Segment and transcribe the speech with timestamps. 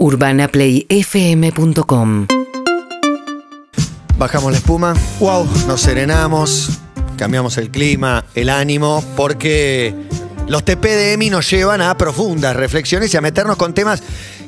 [0.00, 2.26] UrbanaPlayFM.com
[4.16, 6.80] Bajamos la espuma, wow, nos serenamos,
[7.18, 9.94] cambiamos el clima, el ánimo, porque
[10.48, 14.02] los TP de EMI nos llevan a profundas reflexiones y a meternos con temas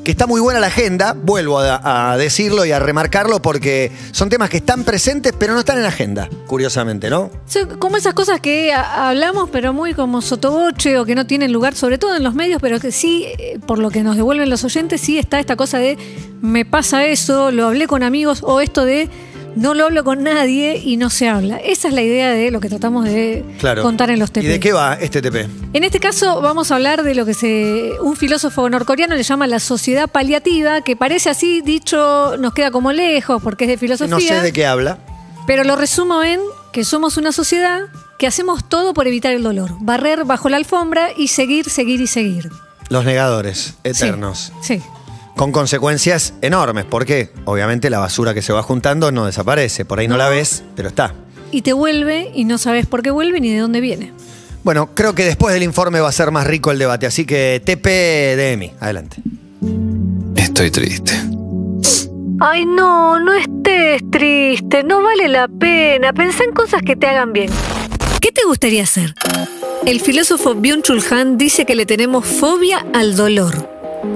[0.04, 4.50] que está muy buena la agenda, vuelvo a, decirlo y a remarcarlo porque son temas
[4.50, 7.30] que están presentes pero no están en la agenda, curiosamente, ¿no?
[7.46, 11.74] Son como esas cosas que hablamos, pero muy como sotoboche o que no tienen lugar,
[11.74, 14.64] sobre todo en los medios, pero que sí, eh, por lo que nos devuelven los
[14.64, 15.96] oyentes, sí está esta cosa de
[16.40, 19.08] me pasa eso, lo hablé con amigos, o esto de
[19.56, 21.56] no lo hablo con nadie y no se habla.
[21.58, 23.82] Esa es la idea de lo que tratamos de Claro.
[23.82, 24.44] contar en los TP.
[24.44, 25.48] ¿Y de qué va este TP?
[25.72, 29.46] En este caso vamos a hablar de lo que se, un filósofo norcoreano le llama
[29.46, 34.14] la sociedad paliativa, que parece así dicho, nos queda como lejos porque es de filosofía.
[34.14, 34.98] No sé de qué habla.
[35.46, 36.40] Pero lo resumo en
[36.72, 37.80] que somos una sociedad
[38.18, 39.72] que hacemos todo por evitar el dolor.
[39.80, 42.48] Barrer bajo la alfombra y seguir, seguir y seguir.
[42.88, 44.52] Los negadores, Sí, eternos.
[44.62, 44.80] Sí.
[45.36, 49.84] Con consecuencias enormes, porque obviamente la basura que se va juntando no desaparece.
[49.84, 51.14] Por ahí no la ves, pero está.
[51.50, 54.12] Y te vuelve y no sabes por qué vuelve ni de dónde viene.
[54.62, 57.60] Bueno, creo que después del informe va a ser más rico el debate, así que
[57.64, 57.86] TP
[58.36, 59.16] de EMI, adelante.
[60.36, 61.12] Estoy triste.
[62.38, 66.12] Ay, no, no estés triste, no vale la pena.
[66.12, 67.50] Pensá en cosas que te hagan bien.
[68.20, 69.14] ¿Qué te gustaría hacer?
[69.86, 73.71] El filósofo Byung-Chul Han dice que le tenemos fobia al dolor.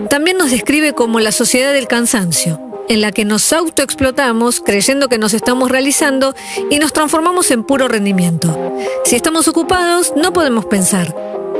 [0.08, 5.18] También nos describe como la sociedad del cansancio, en la que nos autoexplotamos creyendo que
[5.18, 6.34] nos estamos realizando
[6.70, 8.74] y nos transformamos en puro rendimiento.
[9.04, 11.14] Si estamos ocupados, no podemos pensar.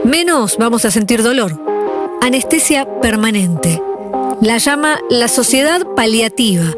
[0.05, 1.61] Menos vamos a sentir dolor.
[2.21, 3.83] Anestesia permanente.
[4.41, 6.75] La llama la sociedad paliativa.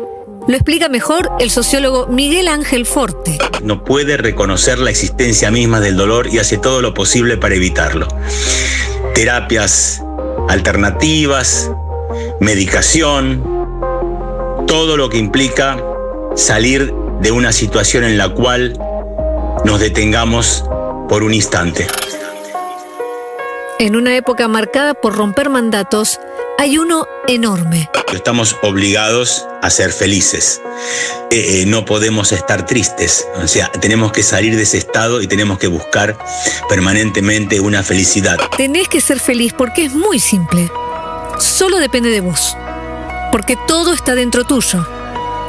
[0.46, 3.38] Lo explica mejor el sociólogo Miguel Ángel Forte.
[3.62, 8.08] no puede reconocer la existencia misma del dolor y hace todo lo posible para evitarlo.
[9.14, 10.02] Terapias
[10.48, 11.70] alternativas,
[12.40, 13.42] medicación,
[14.66, 15.82] todo lo que implica
[16.34, 18.78] salir de una situación en la cual
[19.64, 20.64] nos detengamos
[21.08, 21.86] por un instante.
[23.78, 26.20] En una época marcada por romper mandatos,
[26.58, 27.88] hay uno enorme.
[28.12, 30.60] Estamos obligados a ser felices.
[31.30, 33.26] Eh, eh, no podemos estar tristes.
[33.36, 36.18] O sea, tenemos que salir de ese estado y tenemos que buscar
[36.68, 38.36] permanentemente una felicidad.
[38.56, 40.68] Tenés que ser feliz porque es muy simple.
[41.38, 42.56] Solo depende de vos.
[43.30, 44.84] Porque todo está dentro tuyo.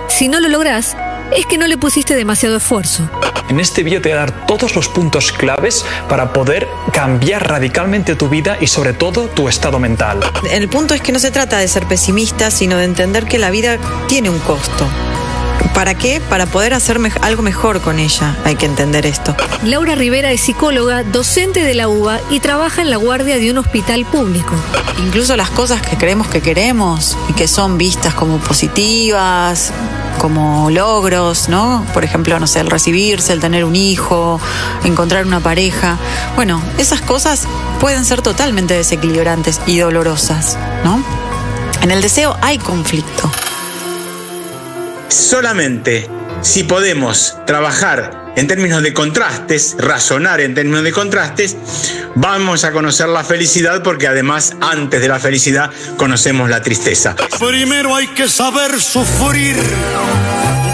[0.09, 0.95] Si no lo lográs,
[1.35, 3.09] es que no le pusiste demasiado esfuerzo.
[3.49, 8.15] En este vídeo te voy a dar todos los puntos claves para poder cambiar radicalmente
[8.15, 10.19] tu vida y sobre todo tu estado mental.
[10.51, 13.49] El punto es que no se trata de ser pesimista, sino de entender que la
[13.49, 14.87] vida tiene un costo.
[15.73, 16.21] ¿Para qué?
[16.21, 18.37] Para poder hacer algo mejor con ella.
[18.45, 19.35] Hay que entender esto.
[19.63, 23.57] Laura Rivera es psicóloga, docente de la UBA y trabaja en la guardia de un
[23.57, 24.53] hospital público.
[24.99, 29.73] Incluso las cosas que creemos que queremos y que son vistas como positivas,
[30.19, 31.83] como logros, ¿no?
[31.93, 34.39] Por ejemplo, no sé, el recibirse, el tener un hijo,
[34.83, 35.97] encontrar una pareja.
[36.35, 37.47] Bueno, esas cosas
[37.79, 41.03] pueden ser totalmente desequilibrantes y dolorosas, ¿no?
[41.81, 43.31] En el deseo hay conflicto.
[45.07, 46.07] Solamente
[46.41, 51.57] si podemos trabajar en términos de contrastes, razonar en términos de contrastes,
[52.15, 57.15] vamos a conocer la felicidad porque además antes de la felicidad conocemos la tristeza.
[57.39, 59.55] Primero hay que saber sufrir,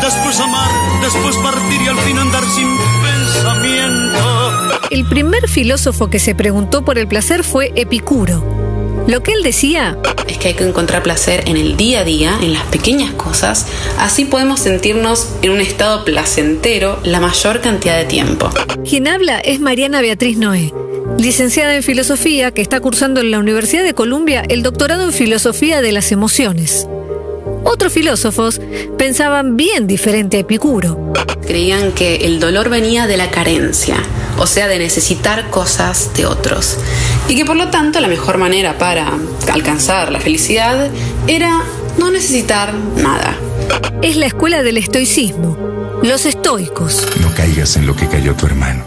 [0.01, 0.69] después amar,
[1.01, 2.67] después partir y al fin andar sin
[3.03, 4.79] pensamiento.
[4.91, 8.64] El primer filósofo que se preguntó por el placer fue Epicuro.
[9.07, 12.39] Lo que él decía, es que hay que encontrar placer en el día a día,
[12.41, 13.67] en las pequeñas cosas,
[13.99, 18.49] así podemos sentirnos en un estado placentero la mayor cantidad de tiempo.
[18.87, 20.73] quien habla es Mariana Beatriz Noé,
[21.19, 25.81] licenciada en filosofía que está cursando en la Universidad de Columbia el doctorado en filosofía
[25.81, 26.87] de las emociones.
[27.63, 28.59] Otros filósofos
[28.97, 31.13] pensaban bien diferente a Epicuro.
[31.45, 33.97] Creían que el dolor venía de la carencia,
[34.37, 36.77] o sea, de necesitar cosas de otros,
[37.27, 39.11] y que por lo tanto la mejor manera para
[39.51, 40.89] alcanzar la felicidad
[41.27, 41.61] era
[41.97, 43.35] no necesitar nada.
[44.01, 45.57] Es la escuela del estoicismo,
[46.03, 47.07] los estoicos.
[47.21, 48.83] No caigas en lo que cayó tu hermano,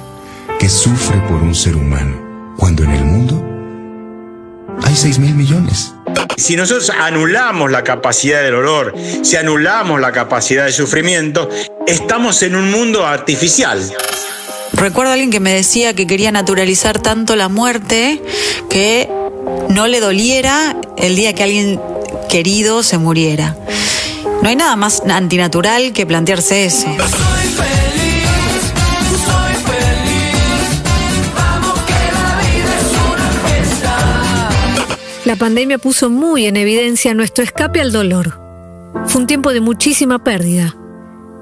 [0.58, 3.44] que sufre por un ser humano, cuando en el mundo
[4.84, 5.94] hay 6 mil millones.
[6.36, 11.48] Si nosotros anulamos la capacidad del dolor, si anulamos la capacidad de sufrimiento,
[11.86, 13.80] estamos en un mundo artificial.
[14.80, 18.22] Recuerdo a alguien que me decía que quería naturalizar tanto la muerte
[18.70, 19.08] que
[19.70, 21.80] no le doliera el día que alguien
[22.28, 23.56] querido se muriera.
[24.40, 26.86] No hay nada más antinatural que plantearse eso.
[35.24, 38.40] La pandemia puso muy en evidencia nuestro escape al dolor.
[39.06, 40.74] Fue un tiempo de muchísima pérdida.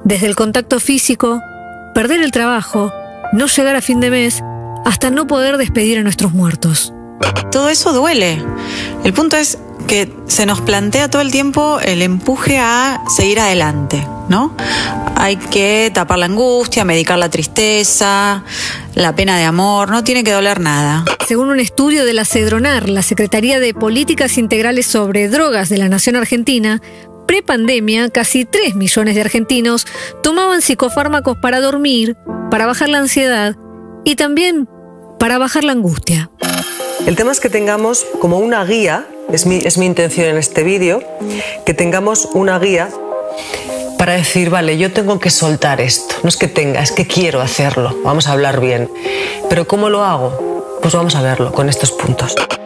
[0.04, 1.40] Desde el contacto físico,
[1.94, 2.92] perder el trabajo,
[3.36, 4.42] no llegar a fin de mes,
[4.84, 6.94] hasta no poder despedir a nuestros muertos.
[7.52, 8.42] Todo eso duele.
[9.04, 14.06] El punto es que se nos plantea todo el tiempo el empuje a seguir adelante,
[14.28, 14.56] ¿no?
[15.16, 18.42] Hay que tapar la angustia, medicar la tristeza,
[18.94, 21.04] la pena de amor, no tiene que doler nada.
[21.28, 25.88] Según un estudio de la Cedronar, la Secretaría de Políticas Integrales sobre Drogas de la
[25.88, 26.80] Nación Argentina,
[27.26, 29.86] prepandemia, casi 3 millones de argentinos
[30.22, 32.16] tomaban psicofármacos para dormir,
[32.50, 33.56] para bajar la ansiedad
[34.04, 34.68] y también
[35.18, 36.30] para bajar la angustia.
[37.06, 40.62] El tema es que tengamos como una guía, es mi, es mi intención en este
[40.62, 41.02] vídeo,
[41.64, 42.88] que tengamos una guía
[43.98, 46.14] para decir, vale, yo tengo que soltar esto.
[46.22, 47.96] No es que tenga, es que quiero hacerlo.
[48.04, 48.90] Vamos a hablar bien.
[49.48, 50.78] Pero ¿cómo lo hago?
[50.82, 51.92] Pues vamos a verlo con estos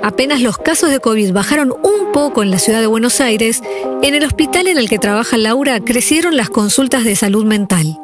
[0.02, 3.62] Apenas los casos de COVID bajaron un poco en la ciudad de Buenos Aires,
[4.02, 7.98] en el hospital en el que trabaja Laura crecieron las consultas de salud mental.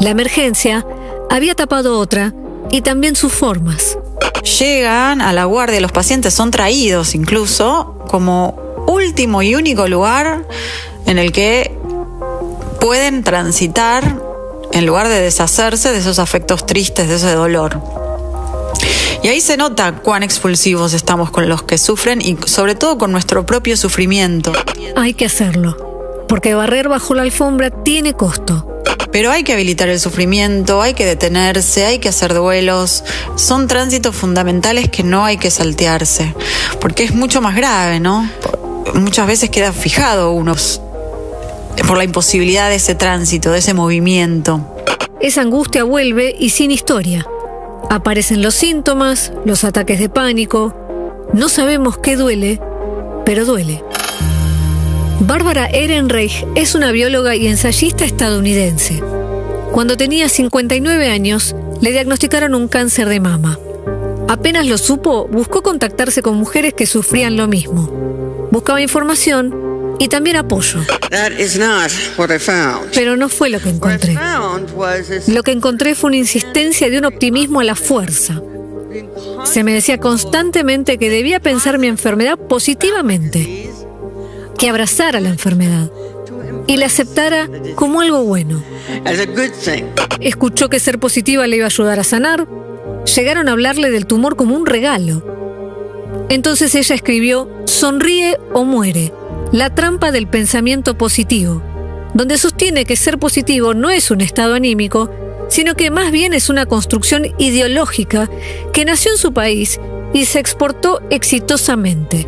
[0.00, 0.86] La emergencia
[1.30, 2.32] había tapado otra
[2.70, 3.98] y también sus formas
[4.44, 8.56] llegan a la guardia, los pacientes son traídos incluso como
[8.86, 10.46] último y único lugar
[11.06, 11.76] en el que
[12.80, 14.20] pueden transitar
[14.72, 18.03] en lugar de deshacerse de esos afectos tristes, de ese dolor.
[19.24, 23.10] Y ahí se nota cuán expulsivos estamos con los que sufren y sobre todo con
[23.10, 24.52] nuestro propio sufrimiento.
[24.96, 28.82] Hay que hacerlo, porque barrer bajo la alfombra tiene costo.
[29.12, 33.02] Pero hay que habilitar el sufrimiento, hay que detenerse, hay que hacer duelos.
[33.36, 36.34] Son tránsitos fundamentales que no hay que saltearse,
[36.78, 38.28] porque es mucho más grave, ¿no?
[38.92, 40.54] Muchas veces queda fijado uno
[41.88, 44.60] por la imposibilidad de ese tránsito, de ese movimiento.
[45.18, 47.26] Esa angustia vuelve y sin historia.
[47.94, 50.74] Aparecen los síntomas, los ataques de pánico.
[51.32, 52.60] No sabemos qué duele,
[53.24, 53.84] pero duele.
[55.20, 59.00] Bárbara Ehrenreich es una bióloga y ensayista estadounidense.
[59.70, 63.60] Cuando tenía 59 años, le diagnosticaron un cáncer de mama.
[64.26, 68.48] Apenas lo supo, buscó contactarse con mujeres que sufrían lo mismo.
[68.50, 69.54] Buscaba información
[69.98, 70.80] y también apoyo.
[72.94, 74.16] Pero no fue lo que encontré.
[75.28, 78.40] Lo que encontré fue una insistencia de un optimismo a la fuerza.
[79.44, 83.70] Se me decía constantemente que debía pensar mi enfermedad positivamente
[84.58, 85.90] que abrazara la enfermedad
[86.66, 88.62] y la aceptara como algo bueno.
[90.20, 92.46] Escuchó que ser positiva le iba a ayudar a sanar.
[93.16, 95.22] Llegaron a hablarle del tumor como un regalo.
[96.28, 99.12] Entonces ella escribió Sonríe o muere,
[99.54, 101.62] la trampa del pensamiento positivo,
[102.12, 105.08] donde sostiene que ser positivo no es un estado anímico,
[105.48, 108.28] sino que más bien es una construcción ideológica
[108.72, 109.80] que nació en su país
[110.12, 112.26] y se exportó exitosamente.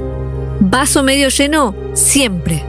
[0.61, 2.63] Vaso medio lleno, siempre.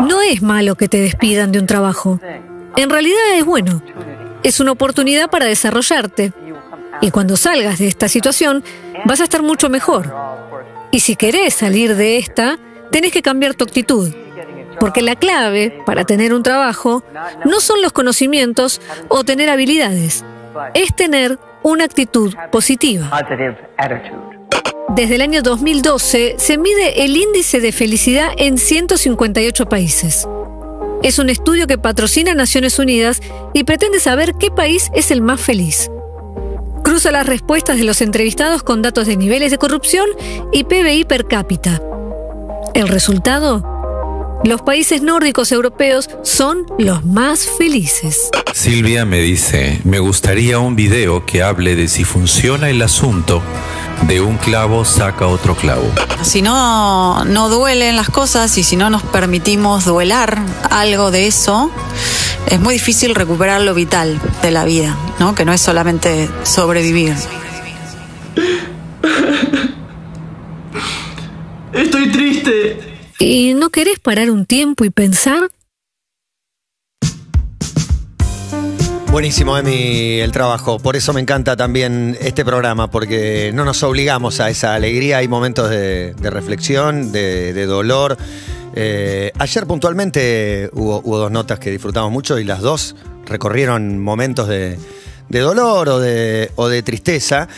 [0.00, 2.20] No es malo que te despidan de un trabajo.
[2.74, 3.82] En realidad es bueno.
[4.42, 6.32] Es una oportunidad para desarrollarte.
[7.02, 8.64] Y cuando salgas de esta situación,
[9.04, 10.49] vas a estar mucho mejor.
[10.90, 12.58] Y si querés salir de esta,
[12.90, 14.12] tenés que cambiar tu actitud.
[14.78, 17.04] Porque la clave para tener un trabajo
[17.44, 20.24] no son los conocimientos o tener habilidades,
[20.74, 23.10] es tener una actitud positiva.
[24.96, 30.26] Desde el año 2012 se mide el índice de felicidad en 158 países.
[31.02, 33.20] Es un estudio que patrocina Naciones Unidas
[33.54, 35.90] y pretende saber qué país es el más feliz.
[37.00, 40.06] Cruza las respuestas de los entrevistados con datos de niveles de corrupción
[40.52, 41.80] y PBI per cápita.
[42.74, 43.64] ¿El resultado?
[44.44, 48.28] Los países nórdicos europeos son los más felices.
[48.52, 53.40] Silvia me dice, me gustaría un video que hable de si funciona el asunto
[54.06, 55.90] de un clavo saca otro clavo.
[56.20, 61.70] Si no, no duelen las cosas y si no nos permitimos duelar algo de eso,
[62.48, 65.34] es muy difícil recuperar lo vital de la vida, ¿no?
[65.34, 67.14] Que no es solamente sobrevivir.
[71.72, 72.80] Estoy triste.
[73.18, 75.50] ¿Y no querés parar un tiempo y pensar?
[79.10, 80.78] Buenísimo, Emi, el trabajo.
[80.78, 85.18] Por eso me encanta también este programa, porque no nos obligamos a esa alegría.
[85.18, 88.16] Hay momentos de, reflexión, de, dolor.
[88.74, 92.94] Eh, ayer puntualmente hubo, dos notas que disfrutamos mucho y las dos
[93.26, 94.78] recorrieron momentos de,
[95.28, 97.48] dolor o de, tristeza.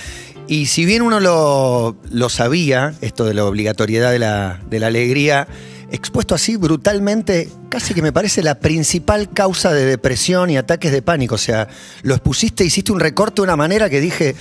[0.48, 5.46] Y si bien uno lo, sabía, esto de la obligatoriedad de la, de la alegría,
[5.90, 11.02] expuesto así brutalmente, casi que me parece la principal causa de depresión y ataques de
[11.02, 11.36] pánico.
[11.36, 11.68] O sea,
[12.02, 14.34] lo expusiste, hiciste un recorte de una manera que dije,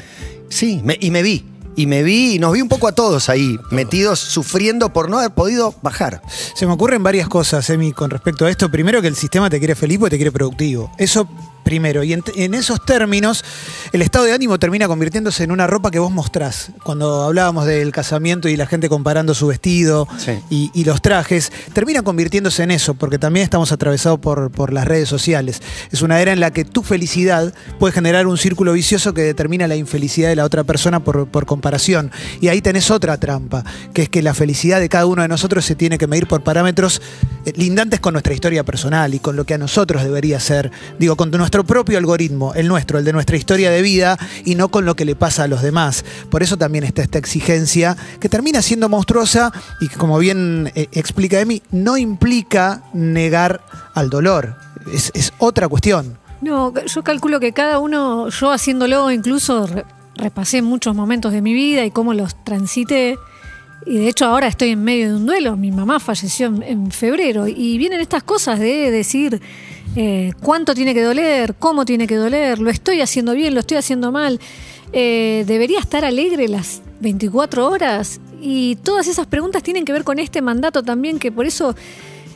[0.50, 1.50] sí, y me vi.
[1.75, 5.20] Y me vi y nos vi un poco a todos ahí, metidos, sufriendo por no
[5.20, 6.22] haber podido bajar.
[6.56, 8.70] Se me ocurren varias cosas, Emi, con respecto a esto.
[8.70, 10.92] Primero que el sistema te quiere feliz porque te quiere productivo.
[10.98, 11.28] Eso
[11.63, 12.03] primero.
[12.03, 13.44] Y en, en esos términos,
[13.91, 16.72] el estado de ánimo termina convirtiéndose en una ropa que vos mostrás.
[16.84, 20.32] Cuando hablábamos del casamiento y la gente comparando su vestido Sí.
[20.50, 24.88] y, y los trajes, termina convirtiéndose en eso, porque también estamos atravesados por, por las
[24.88, 25.62] redes sociales.
[25.91, 29.68] Es una era en la que tu felicidad puede generar un círculo vicioso que determina
[29.68, 32.12] la infelicidad de la otra persona por, por comparación.
[32.39, 33.63] Y ahí tenés otra trampa,
[33.94, 36.44] que es que la felicidad de cada uno de nosotros se tiene que medir por
[36.44, 37.01] parámetros
[37.46, 41.15] eh, lindantes con nuestra historia personal y con lo que a nosotros debería ser, digo,
[41.15, 44.86] con nuestro propio algoritmo, el nuestro, el de nuestra historia de vida, y no con
[44.86, 46.05] lo que le pasa a los demás.
[46.29, 50.88] Por eso también está esta exigencia que termina siendo monstruosa y que, como bien eh,
[50.93, 53.60] explica Emi, no implica negar
[53.93, 54.55] al dolor.
[54.93, 56.17] Es, es otra cuestión.
[56.39, 59.84] No, yo calculo que cada uno, yo haciéndolo, incluso re-
[60.15, 63.17] repasé muchos momentos de mi vida y cómo los transité.
[63.86, 65.58] Y de hecho ahora estoy en medio de un duelo.
[65.58, 67.46] Mi mamá falleció en febrero.
[67.46, 69.41] Y vienen estas cosas de decir
[69.95, 73.77] eh, cuánto tiene que doler, cómo tiene que doler, lo estoy haciendo bien, lo estoy
[73.77, 74.39] haciendo mal.
[74.93, 78.19] Eh, debería estar alegre las 24 horas.
[78.41, 81.75] Y todas esas preguntas tienen que ver con este mandato también, que por eso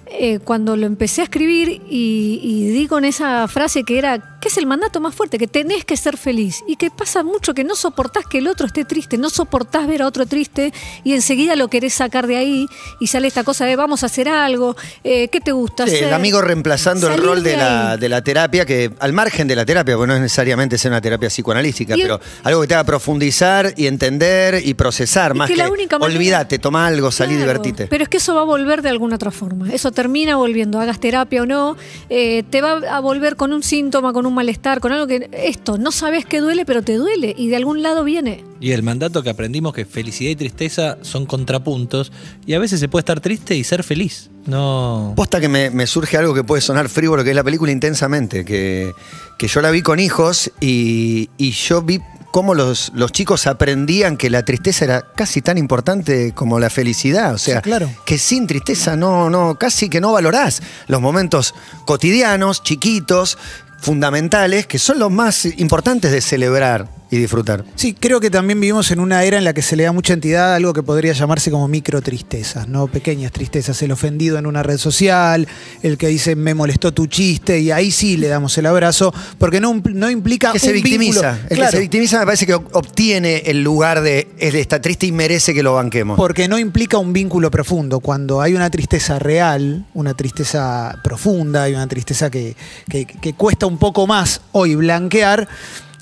[0.08, 4.50] eh, cuando lo empecé a escribir y, y di con esa frase que era, que
[4.50, 7.64] es el mandato más fuerte, que tenés que ser feliz y que pasa mucho que
[7.64, 10.72] no soportás que el otro esté triste, no soportás ver a otro triste
[11.04, 12.68] y enseguida lo querés sacar de ahí
[13.00, 16.08] y sale esta cosa de vamos a hacer algo, eh, ¿qué te gusta Sí, hacer?
[16.10, 19.56] el amigo reemplazando el rol de de la, de la terapia, que al margen de
[19.56, 22.76] la terapia, porque no es necesariamente ser una terapia psicoanalítica, Y- pero algo que te
[22.76, 25.64] haga profundizar y entender y procesar, Y más que
[26.00, 27.88] olvídate, toma algo, salí, Claro, divertite.
[27.88, 29.72] Pero es que eso va a volver de alguna otra forma.
[29.74, 31.76] Eso termina volviendo, hagas terapia o no,
[32.10, 35.80] eh, te va a volver con un síntoma, con un malestar, con algo que esto,
[35.80, 38.44] no sabes que duele, pero te duele y de algún lado viene.
[38.60, 42.12] Y el mandato que aprendimos que felicidad y tristeza son contrapuntos
[42.46, 44.30] y a veces se puede estar triste y ser feliz.
[44.46, 45.14] No.
[45.16, 48.46] Posta que me, me surge algo que puede sonar frívolo, que es la película Intensamente,
[48.46, 48.92] que,
[49.40, 52.00] que yo la vi con hijos y, y yo vi
[52.32, 57.34] cómo los, los chicos aprendían que la tristeza era casi tan importante como la felicidad.
[57.34, 57.90] O sea, Sí, claro.
[58.06, 63.38] que sin tristeza no, no, casi que no valorás los momentos cotidianos, chiquitos,
[63.80, 67.64] fundamentales, que son los más importantes de celebrar y disfrutar.
[67.76, 70.14] Sí, creo que también vivimos en una era en la que se le da mucha
[70.14, 72.88] entidad a algo que podría llamarse como micro tristezas, ¿no?
[72.88, 73.82] Pequeñas tristezas.
[73.84, 75.48] El ofendido en una red social,
[75.84, 79.62] el que dice me molestó tu chiste, y ahí sí le damos el abrazo, porque
[79.62, 80.52] no, no implica.
[80.52, 81.32] que se un victimiza.
[81.34, 81.48] vínculo.
[81.50, 85.12] El Claro, que se victimiza me parece que obtiene el lugar de está triste y
[85.12, 86.18] merece que lo banquemos.
[86.18, 88.00] Porque no implica un vínculo profundo.
[88.00, 92.56] Cuando hay una tristeza real, una tristeza profunda y una tristeza que,
[92.90, 95.48] que- que cuesta un poco más hoy blanquear.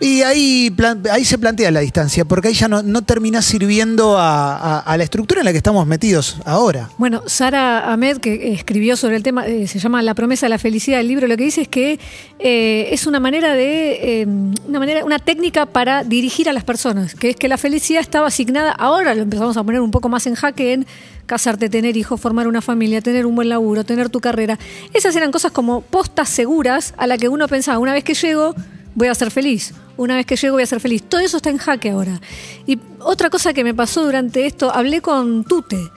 [0.04, 0.70] Y ahí,
[1.10, 5.40] ahí se plantea la distancia, porque ahí ya no, no termina sirviendo a la estructura
[5.40, 6.90] en la que estamos metidos ahora.
[6.98, 10.58] Bueno, Sara Ahmed, que escribió sobre el tema, eh, se llama La promesa de la
[10.58, 12.00] felicidad del libro, lo que dice es que
[12.40, 14.28] eh, es una manera de, eh,
[14.68, 18.28] una manera, una técnica para dirigir a las personas, que es que la felicidad estaba
[18.28, 20.86] asignada, ahora lo empezamos a poner un poco más en jaque en
[21.26, 24.60] casarte, tener hijos, formar una familia, tener un buen laburo, tener tu carrera.
[24.94, 28.54] Esas eran cosas como postas seguras a la que uno pensaba, una vez que llego,
[28.96, 29.74] voy a ser feliz.
[29.98, 31.04] Una vez que llego voy a ser feliz.
[31.04, 32.20] Todo eso está en jaque ahora.
[32.66, 35.90] Y otra cosa que me pasó durante esto, hablé con Tute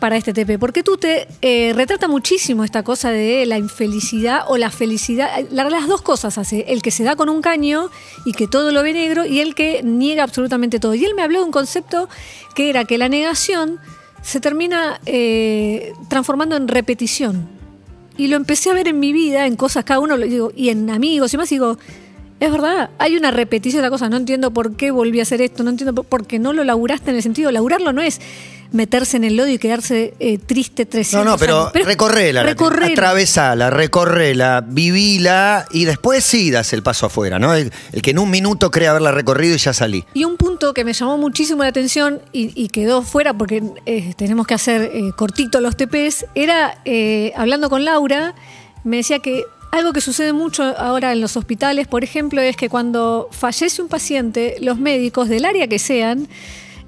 [0.00, 4.70] para este TP, porque Tute eh, retrata muchísimo esta cosa de la infelicidad o la
[4.70, 5.30] felicidad.
[5.50, 7.88] La- Las dos cosas hace, el que se da con un caño
[8.26, 10.94] y que todo lo ve negro y el que niega absolutamente todo.
[10.94, 12.08] Y él me habló de un concepto
[12.54, 13.78] que era que la negación
[14.22, 17.48] se termina eh, transformando en repetición.
[18.18, 20.90] Y lo empecé a ver en mi vida, en cosas, cada uno, digo, y en
[20.90, 21.78] amigos y más, digo,
[22.38, 25.40] es verdad, hay una repetición de la cosa, no entiendo por qué volví a hacer
[25.40, 28.20] esto, no entiendo por, porque no lo laburaste en el sentido, laburarlo no es
[28.72, 31.76] meterse en el lodo y quedarse eh, triste 300 No, no, pero, años.
[31.76, 32.88] es recorrela, recorrerla.
[32.92, 37.54] atravesala, recorrela, vivila y después sí das el paso afuera, ¿no?
[37.54, 40.04] El, el que en un minuto cree haberla recorrido y ya salí.
[40.14, 44.14] Y un punto que me llamó muchísimo la atención y, y quedó fuera porque eh,
[44.16, 46.76] tenemos que hacer eh, cortito los TPs, era
[47.36, 48.34] hablando con Laura,
[48.84, 52.68] me decía que algo que sucede mucho ahora en los hospitales, por ejemplo, es que
[52.68, 56.28] cuando fallece un paciente, los médicos del área que sean,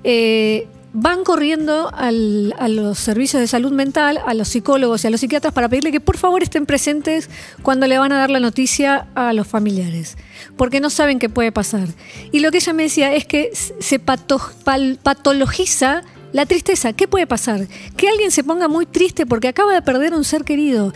[0.04, 5.20] eh, van corriendo a los servicios de salud mental, a los psicólogos y a los
[5.20, 7.28] psiquiatras para pedirle que por favor estén presentes
[7.62, 10.16] cuando le van a dar la noticia a los familiares,
[10.56, 11.88] porque no saben qué puede pasar.
[12.32, 16.92] Y lo que ella me decía es que se patologiza la tristeza.
[16.92, 17.66] ¿Qué puede pasar?
[17.96, 20.92] Que alguien se ponga muy triste porque acaba de perder un ser querido.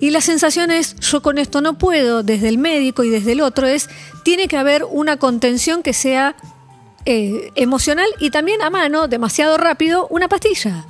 [0.00, 3.40] Y la sensación es, yo con esto no puedo, desde el médico y desde el
[3.40, 3.88] otro, es,
[4.24, 6.34] tiene que haber una contención que sea
[7.06, 10.84] eh, emocional y también a mano, demasiado rápido, una pastilla.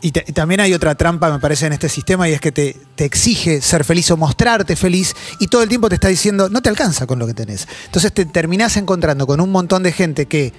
[0.00, 2.52] Y, ta- y también hay otra trampa, me parece, en este sistema y es que
[2.52, 6.48] te, te exige ser feliz o mostrarte feliz y todo el tiempo te está diciendo,
[6.48, 7.66] no te alcanza con lo que tenés.
[7.86, 10.52] Entonces te terminás encontrando con un montón de gente que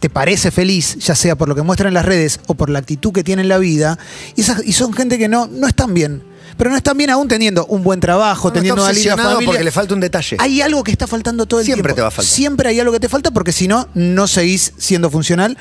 [0.00, 2.78] te parece feliz, ya sea por lo que muestra en las redes o por la
[2.78, 3.98] actitud que tiene en la vida,
[4.36, 6.22] y, esas- y son gente que no, no están bien.
[6.56, 9.46] Pero no están bien aún teniendo un buen trabajo, No, teniendo una linda obsesionado familia.
[9.52, 10.36] porque le falta un detalle.
[10.40, 11.96] Hay algo que está faltando todo el Siempre tiempo.
[11.96, 12.32] te va a faltar.
[12.34, 15.56] Siempre hay algo que te falta porque si no, no seguís siendo funcional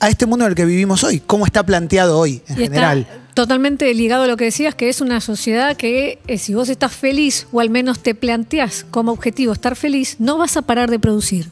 [0.00, 1.20] a este mundo en el que vivimos hoy.
[1.24, 2.98] ¿Cómo está planteado hoy en Y general?
[3.00, 6.68] está totalmente ligado a lo que decías, que es una sociedad que eh, si vos
[6.68, 10.90] estás feliz o al menos te planteás como objetivo estar feliz, no vas a parar
[10.90, 11.48] de producir.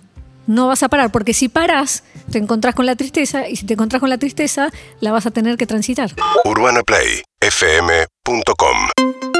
[0.48, 3.74] No vas a parar, porque si paras, te encontrás con la tristeza y si te
[3.74, 6.14] encontrás con la tristeza, la vas a tener que transitar.
[6.46, 9.38] UrbanaPlayFM.com